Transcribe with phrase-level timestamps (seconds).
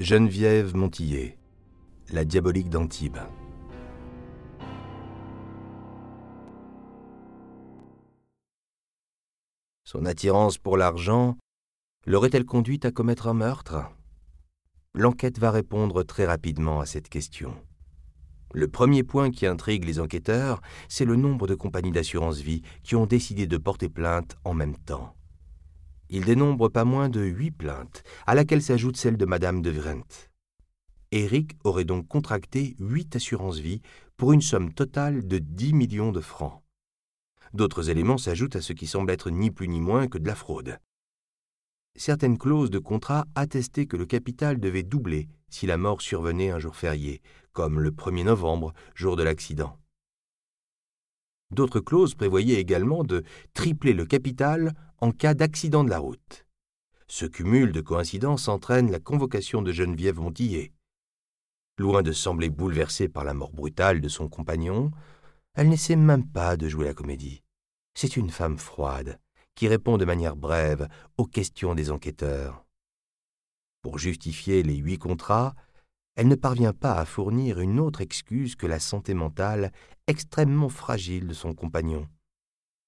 [0.00, 1.36] Geneviève Montillet,
[2.10, 3.18] la diabolique d'Antibes.
[9.84, 11.36] Son attirance pour l'argent
[12.06, 13.76] l'aurait-elle conduite à commettre un meurtre?
[14.94, 17.54] L'enquête va répondre très rapidement à cette question.
[18.54, 22.96] Le premier point qui intrigue les enquêteurs, c'est le nombre de compagnies d'assurance vie qui
[22.96, 25.14] ont décidé de porter plainte en même temps.
[26.12, 30.28] Il dénombre pas moins de huit plaintes, à laquelle s'ajoute celle de Madame de Vrent.
[31.12, 33.80] Eric aurait donc contracté huit assurances-vie
[34.16, 36.62] pour une somme totale de 10 millions de francs.
[37.52, 40.34] D'autres éléments s'ajoutent à ce qui semble être ni plus ni moins que de la
[40.34, 40.78] fraude.
[41.96, 46.58] Certaines clauses de contrat attestaient que le capital devait doubler si la mort survenait un
[46.58, 49.76] jour férié, comme le 1er novembre, jour de l'accident.
[51.50, 53.24] D'autres clauses prévoyaient également de
[53.54, 54.72] tripler le capital
[55.02, 56.46] en cas d'accident de la route.
[57.08, 60.72] Ce cumul de coïncidences entraîne la convocation de Geneviève Montillet.
[61.78, 64.90] Loin de sembler bouleversée par la mort brutale de son compagnon,
[65.54, 67.42] elle n'essaie même pas de jouer la comédie.
[67.94, 69.18] C'est une femme froide,
[69.54, 72.64] qui répond de manière brève aux questions des enquêteurs.
[73.80, 75.54] Pour justifier les huit contrats,
[76.14, 79.72] elle ne parvient pas à fournir une autre excuse que la santé mentale
[80.06, 82.06] extrêmement fragile de son compagnon.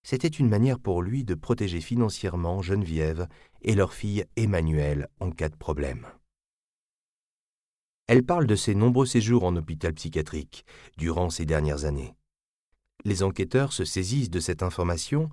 [0.03, 3.28] C'était une manière pour lui de protéger financièrement Geneviève
[3.62, 6.06] et leur fille Emmanuelle en cas de problème.
[8.08, 10.64] Elle parle de ses nombreux séjours en hôpital psychiatrique
[10.97, 12.14] durant ces dernières années.
[13.05, 15.30] Les enquêteurs se saisissent de cette information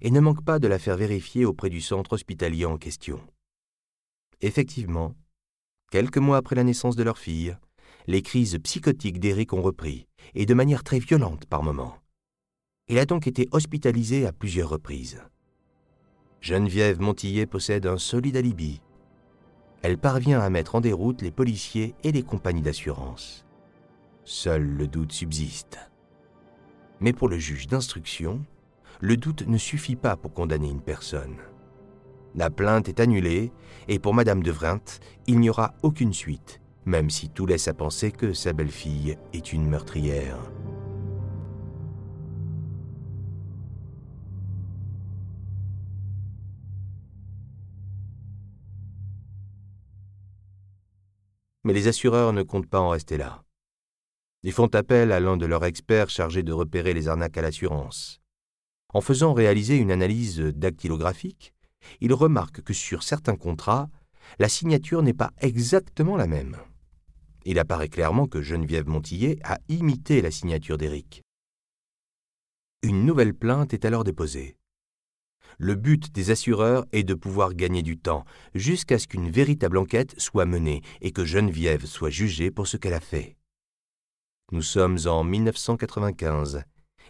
[0.00, 3.20] et ne manquent pas de la faire vérifier auprès du centre hospitalier en question.
[4.40, 5.14] Effectivement,
[5.92, 7.54] Quelques mois après la naissance de leur fille,
[8.06, 12.01] les crises psychotiques d'Éric ont repris, et de manière très violente par moments.
[12.88, 15.22] Il a donc été hospitalisé à plusieurs reprises.
[16.40, 18.80] Geneviève Montillet possède un solide alibi.
[19.82, 23.46] Elle parvient à mettre en déroute les policiers et les compagnies d'assurance.
[24.24, 25.78] Seul le doute subsiste.
[27.00, 28.44] Mais pour le juge d'instruction,
[29.00, 31.36] le doute ne suffit pas pour condamner une personne.
[32.34, 33.52] La plainte est annulée,
[33.88, 37.74] et pour Madame de Vrint, il n'y aura aucune suite, même si tout laisse à
[37.74, 40.38] penser que sa belle-fille est une meurtrière.
[51.64, 53.44] Mais les assureurs ne comptent pas en rester là.
[54.42, 58.20] Ils font appel à l'un de leurs experts chargés de repérer les arnaques à l'assurance.
[58.92, 61.54] En faisant réaliser une analyse dactylographique,
[62.00, 63.88] il remarque que sur certains contrats,
[64.38, 66.56] la signature n'est pas exactement la même.
[67.44, 71.22] Il apparaît clairement que Geneviève Montillet a imité la signature d'Éric.
[72.82, 74.56] Une nouvelle plainte est alors déposée.
[75.58, 78.24] Le but des assureurs est de pouvoir gagner du temps
[78.54, 82.94] jusqu'à ce qu'une véritable enquête soit menée et que Geneviève soit jugée pour ce qu'elle
[82.94, 83.36] a fait.
[84.52, 86.62] Nous sommes en 1995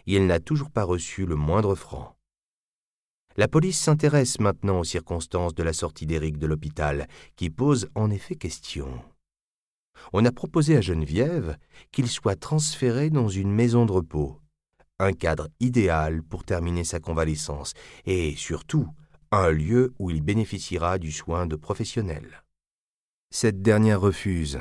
[0.07, 2.15] et elle n'a toujours pas reçu le moindre franc.
[3.35, 8.11] La police s'intéresse maintenant aux circonstances de la sortie d'Éric de l'hôpital, qui pose en
[8.11, 8.87] effet question.
[10.11, 11.57] On a proposé à Geneviève
[11.91, 14.39] qu'il soit transféré dans une maison de repos,
[15.03, 17.73] un cadre idéal pour terminer sa convalescence,
[18.05, 18.87] et surtout
[19.31, 22.43] un lieu où il bénéficiera du soin de professionnels.
[23.31, 24.59] Cette dernière refuse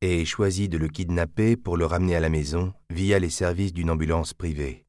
[0.00, 3.90] et choisit de le kidnapper pour le ramener à la maison via les services d'une
[3.90, 4.86] ambulance privée.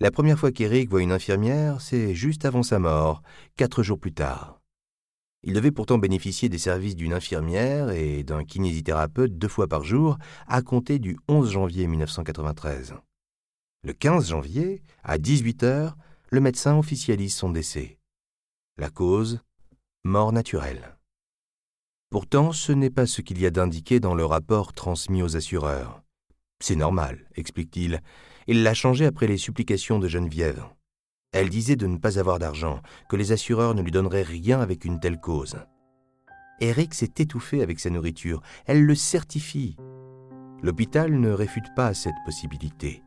[0.00, 3.22] La première fois qu'Eric voit une infirmière, c'est juste avant sa mort,
[3.56, 4.60] quatre jours plus tard.
[5.42, 10.18] Il devait pourtant bénéficier des services d'une infirmière et d'un kinésithérapeute deux fois par jour
[10.46, 12.94] à compter du 11 janvier 1993.
[13.82, 15.96] Le 15 janvier, à 18 heures,
[16.28, 17.98] le médecin officialise son décès.
[18.76, 19.40] La cause
[20.04, 20.98] Mort naturelle.
[22.10, 26.02] Pourtant, ce n'est pas ce qu'il y a d'indiqué dans le rapport transmis aux assureurs.
[26.62, 28.02] C'est normal, explique-t-il,
[28.46, 30.62] il l'a changé après les supplications de Geneviève.
[31.32, 34.84] Elle disait de ne pas avoir d'argent, que les assureurs ne lui donneraient rien avec
[34.84, 35.56] une telle cause.
[36.60, 39.76] Eric s'est étouffé avec sa nourriture, elle le certifie.
[40.62, 43.02] L'hôpital ne réfute pas cette possibilité.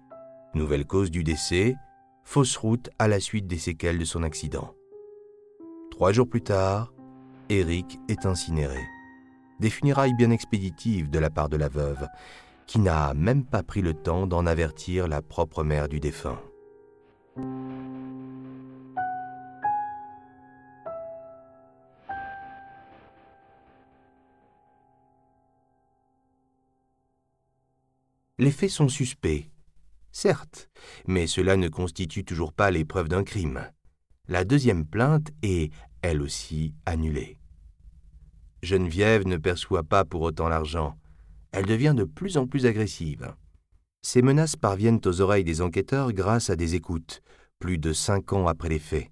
[0.55, 1.75] Nouvelle cause du décès,
[2.23, 4.75] fausse route à la suite des séquelles de son accident.
[5.89, 6.93] Trois jours plus tard,
[7.49, 8.79] Eric est incinéré.
[9.59, 12.07] Des funérailles bien expéditives de la part de la veuve,
[12.67, 16.39] qui n'a même pas pris le temps d'en avertir la propre mère du défunt.
[28.37, 29.49] Les faits sont suspects,
[30.13, 30.69] certes,
[31.05, 33.69] mais cela ne constitue toujours pas l'épreuve d'un crime.
[34.29, 37.37] La deuxième plainte est, elle aussi, annulée.
[38.61, 40.97] Geneviève ne perçoit pas pour autant l'argent.
[41.51, 43.35] Elle devient de plus en plus agressive.
[44.01, 47.21] Ces menaces parviennent aux oreilles des enquêteurs grâce à des écoutes,
[47.59, 49.09] plus de cinq ans après les faits.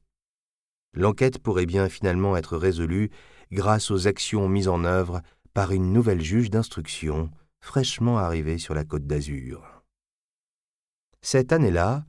[0.94, 3.10] L'enquête pourrait bien finalement être résolue
[3.52, 5.22] grâce aux actions mises en œuvre
[5.54, 9.81] par une nouvelle juge d'instruction fraîchement arrivée sur la côte d'Azur.
[11.24, 12.04] Cette année-là,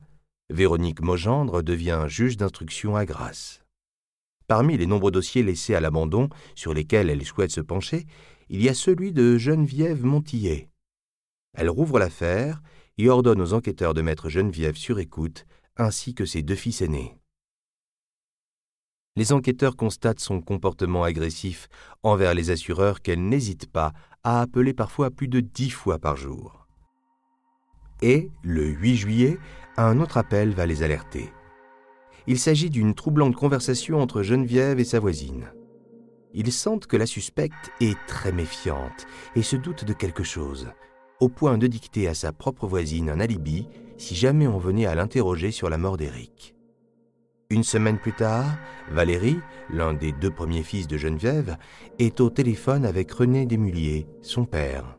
[0.49, 3.63] Véronique Mogendre devient juge d'instruction à Grasse.
[4.47, 8.05] Parmi les nombreux dossiers laissés à l'abandon sur lesquels elle souhaite se pencher,
[8.49, 10.69] il y a celui de Geneviève Montillet.
[11.53, 12.61] Elle rouvre l'affaire
[12.97, 15.45] et ordonne aux enquêteurs de mettre Geneviève sur écoute,
[15.77, 17.15] ainsi que ses deux fils aînés.
[19.15, 21.67] Les enquêteurs constatent son comportement agressif
[22.01, 23.93] envers les assureurs qu'elle n'hésite pas
[24.23, 26.62] à appeler parfois plus de dix fois par jour.
[28.03, 29.37] Et, le 8 juillet,
[29.77, 31.31] un autre appel va les alerter.
[32.27, 35.53] Il s'agit d'une troublante conversation entre Geneviève et sa voisine.
[36.33, 39.07] Ils sentent que la suspecte est très méfiante
[39.37, 40.67] et se doute de quelque chose,
[41.21, 44.95] au point de dicter à sa propre voisine un alibi si jamais on venait à
[44.95, 46.55] l'interroger sur la mort d'Éric.
[47.49, 48.57] Une semaine plus tard,
[48.91, 49.39] Valérie,
[49.69, 51.55] l'un des deux premiers fils de Geneviève,
[51.99, 54.97] est au téléphone avec René Desmuliers, son père.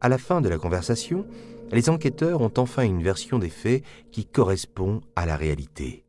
[0.00, 1.26] À la fin de la conversation,
[1.72, 6.04] les enquêteurs ont enfin une version des faits qui correspond à la réalité.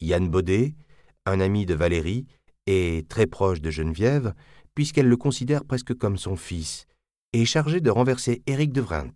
[0.00, 0.74] Yann Baudet,
[1.26, 2.26] un ami de Valérie,
[2.66, 4.34] est très proche de Geneviève,
[4.74, 6.86] puisqu'elle le considère presque comme son fils,
[7.32, 9.12] est chargé de renverser Éric de Vrint.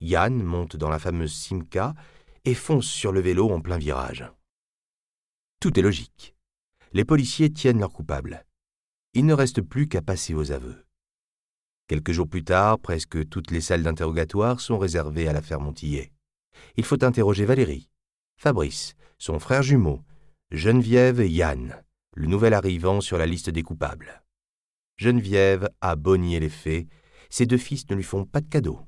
[0.00, 1.94] Yann monte dans la fameuse Simca
[2.44, 4.24] et fonce sur le vélo en plein virage.
[5.60, 6.34] Tout est logique.
[6.92, 8.46] Les policiers tiennent leur coupable.
[9.14, 10.84] Il ne reste plus qu'à passer aux aveux.
[11.88, 16.12] Quelques jours plus tard, presque toutes les salles d'interrogatoire sont réservées à l'affaire Montillet.
[16.76, 17.88] Il faut interroger Valérie,
[18.36, 20.02] Fabrice, son frère jumeau,
[20.50, 21.82] Geneviève et Yann,
[22.14, 24.22] le nouvel arrivant sur la liste des coupables.
[24.96, 26.86] Geneviève a bonnié les faits
[27.30, 28.80] ses deux fils ne lui font pas de cadeau.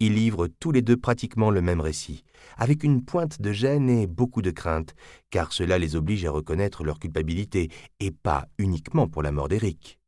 [0.00, 2.22] Ils livrent tous les deux pratiquement le même récit,
[2.56, 4.94] avec une pointe de gêne et beaucoup de crainte,
[5.30, 7.68] car cela les oblige à reconnaître leur culpabilité,
[7.98, 9.98] et pas uniquement pour la mort d'Éric.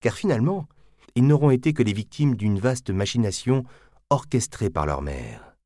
[0.00, 0.68] Car finalement,
[1.14, 3.64] ils n'auront été que les victimes d'une vaste machination
[4.10, 5.56] orchestrée par leur mère.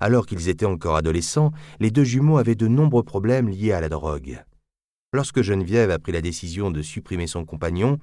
[0.00, 3.90] Alors qu'ils étaient encore adolescents, les deux jumeaux avaient de nombreux problèmes liés à la
[3.90, 4.42] drogue.
[5.12, 7.98] Lorsque Geneviève a pris la décision de supprimer son compagnon,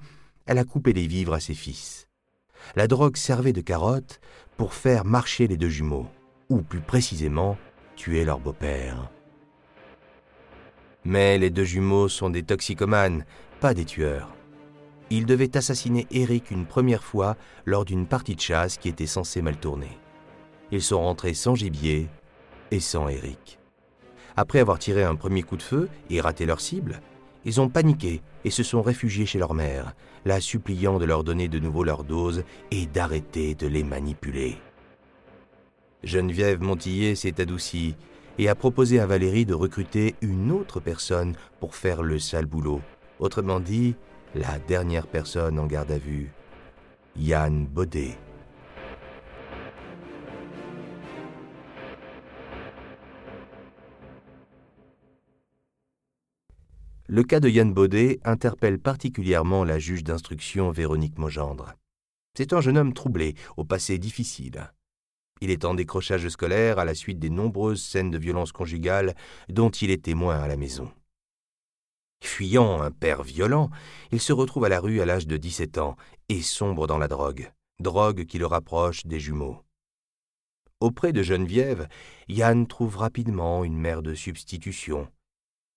[0.46, 2.08] elle a coupé les vivres à ses fils
[2.76, 4.20] la drogue servait de carotte
[4.56, 6.06] pour faire marcher les deux jumeaux,
[6.48, 7.56] ou plus précisément,
[7.96, 9.10] tuer leur beau-père.
[11.04, 13.24] Mais les deux jumeaux sont des toxicomanes,
[13.60, 14.34] pas des tueurs.
[15.10, 17.36] Ils devaient assassiner Eric une première fois
[17.66, 19.98] lors d'une partie de chasse qui était censée mal tourner.
[20.70, 22.08] Ils sont rentrés sans gibier
[22.70, 23.58] et sans Eric.
[24.36, 27.00] Après avoir tiré un premier coup de feu et raté leur cible,
[27.44, 29.94] ils ont paniqué et se sont réfugiés chez leur mère,
[30.24, 34.58] la suppliant de leur donner de nouveau leur dose et d'arrêter de les manipuler.
[36.04, 37.94] Geneviève Montillet s'est adoucie
[38.38, 42.80] et a proposé à Valérie de recruter une autre personne pour faire le sale boulot.
[43.18, 43.94] Autrement dit,
[44.34, 46.30] la dernière personne en garde à vue,
[47.16, 48.16] Yann Baudet.
[57.14, 61.74] Le cas de Yann Baudet interpelle particulièrement la juge d'instruction Véronique Mogendre.
[62.34, 64.72] C'est un jeune homme troublé, au passé difficile.
[65.42, 69.14] Il est en décrochage scolaire à la suite des nombreuses scènes de violence conjugale
[69.50, 70.90] dont il est témoin à la maison.
[72.24, 73.68] Fuyant un père violent,
[74.10, 75.96] il se retrouve à la rue à l'âge de 17 ans
[76.30, 79.58] et sombre dans la drogue, drogue qui le rapproche des jumeaux.
[80.80, 81.88] Auprès de Geneviève,
[82.28, 85.08] Yann trouve rapidement une mère de substitution,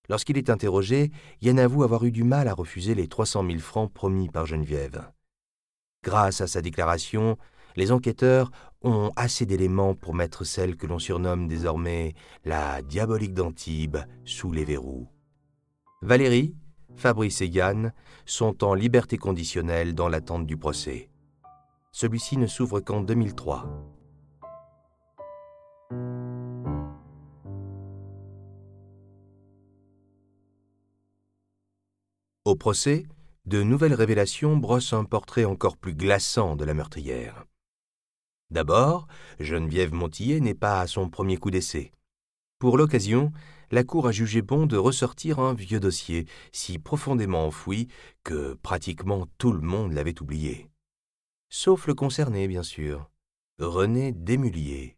[0.09, 3.91] Lorsqu'il est interrogé, Yann avoue avoir eu du mal à refuser les 300 000 francs
[3.91, 5.09] promis par Geneviève.
[6.03, 7.37] Grâce à sa déclaration,
[7.75, 8.51] les enquêteurs
[8.83, 14.63] ont assez d'éléments pour mettre celle que l'on surnomme désormais la diabolique d'Antibes sous les
[14.63, 15.07] verrous.
[16.01, 16.55] Valérie,
[16.95, 17.93] Fabrice et Yann
[18.25, 21.09] sont en liberté conditionnelle dans l'attente du procès.
[21.91, 23.94] Celui-ci ne s'ouvre qu'en 2003.
[32.55, 33.05] Procès,
[33.45, 37.45] de nouvelles révélations brossent un portrait encore plus glaçant de la meurtrière.
[38.51, 39.07] D'abord,
[39.39, 41.91] Geneviève Montillet n'est pas à son premier coup d'essai.
[42.59, 43.31] Pour l'occasion,
[43.71, 47.87] la Cour a jugé bon de ressortir un vieux dossier, si profondément enfoui
[48.23, 50.69] que pratiquement tout le monde l'avait oublié.
[51.49, 53.09] Sauf le concerné, bien sûr,
[53.59, 54.97] René Desmuliers.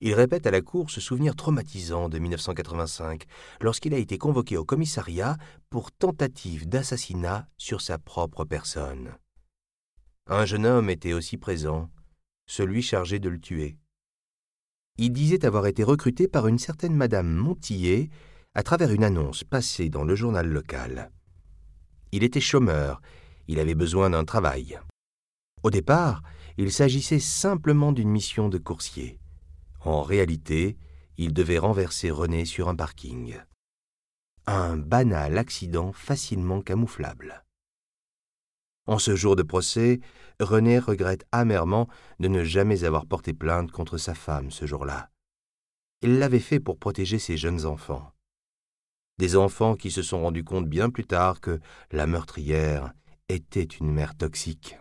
[0.00, 3.24] Il répète à la Cour ce souvenir traumatisant de 1985,
[3.60, 5.36] lorsqu'il a été convoqué au commissariat
[5.70, 9.16] pour tentative d'assassinat sur sa propre personne.
[10.28, 11.90] Un jeune homme était aussi présent,
[12.46, 13.76] celui chargé de le tuer.
[14.98, 18.08] Il disait avoir été recruté par une certaine Madame Montillet
[18.54, 21.10] à travers une annonce passée dans le journal local.
[22.12, 23.00] Il était chômeur,
[23.48, 24.78] il avait besoin d'un travail.
[25.64, 26.22] Au départ,
[26.56, 29.18] il s'agissait simplement d'une mission de coursier.
[29.80, 30.76] En réalité,
[31.16, 33.36] il devait renverser René sur un parking.
[34.46, 37.44] Un banal accident facilement camouflable.
[38.86, 40.00] En ce jour de procès,
[40.40, 41.88] René regrette amèrement
[42.20, 45.10] de ne jamais avoir porté plainte contre sa femme ce jour-là.
[46.00, 48.12] Il l'avait fait pour protéger ses jeunes enfants.
[49.18, 52.92] Des enfants qui se sont rendus compte bien plus tard que la meurtrière
[53.28, 54.78] était une mère toxique.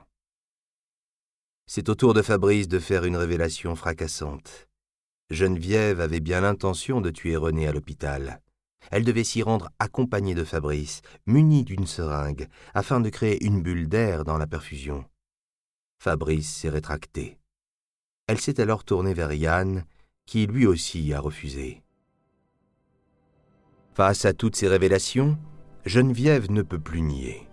[1.66, 4.68] C'est au tour de Fabrice de faire une révélation fracassante.
[5.30, 8.42] Geneviève avait bien l'intention de tuer René à l'hôpital.
[8.92, 13.90] Elle devait s'y rendre accompagnée de Fabrice, munie d'une seringue, afin de créer une bulle
[13.90, 15.04] d'air dans la perfusion.
[16.00, 17.38] Fabrice s'est rétracté.
[18.28, 19.84] Elle s'est alors tournée vers Yann,
[20.26, 21.84] qui lui aussi a refusé.
[23.94, 25.38] Face à toutes ces révélations,
[25.86, 27.48] Geneviève ne peut plus nier.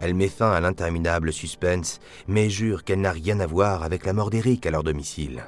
[0.00, 4.12] Elle met fin à l'interminable suspense, mais jure qu'elle n'a rien à voir avec la
[4.12, 5.44] mort d'Éric à leur domicile.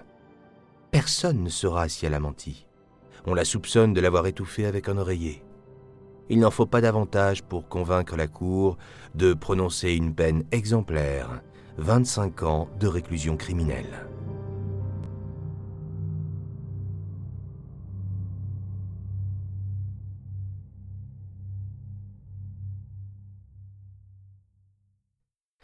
[0.92, 2.66] Personne ne saura si elle a menti.
[3.24, 5.42] On la soupçonne de l'avoir étouffée avec un oreiller.
[6.28, 8.76] Il n'en faut pas davantage pour convaincre la Cour
[9.14, 11.40] de prononcer une peine exemplaire,
[11.78, 14.06] 25 ans de réclusion criminelle.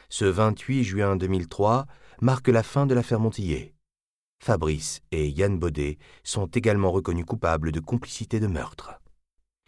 [0.08, 1.86] Ce 28 juin 2003
[2.22, 3.74] marque la fin de l'affaire Montillet.
[4.40, 9.00] Fabrice et Yann Baudet sont également reconnus coupables de complicité de meurtre.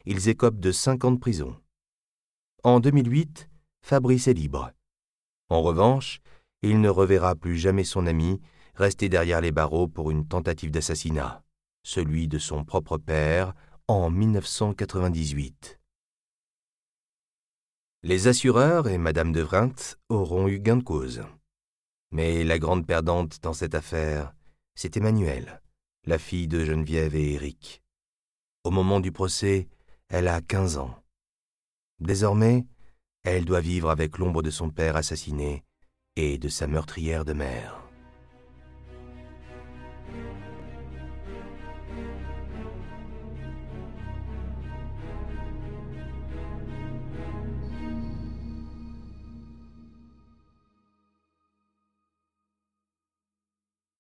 [0.07, 1.57] Ils écopent de cinq ans de prison.
[2.63, 3.49] En 2008,
[3.83, 4.73] Fabrice est libre.
[5.49, 6.21] En revanche,
[6.63, 8.41] il ne reverra plus jamais son ami,
[8.75, 11.43] resté derrière les barreaux pour une tentative d'assassinat,
[11.83, 13.55] celui de son propre père,
[13.89, 15.81] en 1998.
[18.03, 19.75] Les assureurs et Madame de Vrint
[20.09, 21.23] auront eu gain de cause.
[22.13, 24.35] Mais la grande perdante dans cette affaire,
[24.75, 25.61] c'est Emmanuelle,
[26.05, 27.83] la fille de Geneviève et Éric.
[28.65, 29.69] Au moment du procès,
[30.09, 31.03] elle a quinze ans.
[31.99, 32.67] Désormais,
[33.23, 35.65] elle doit vivre avec l'ombre de son père assassiné
[36.17, 37.80] et de sa meurtrière de mère.